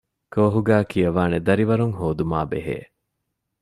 [0.33, 2.77] ކޯހުގައި ކިޔަވާނެ ދަރިވަރުން ހޯދުމާ ބެހޭ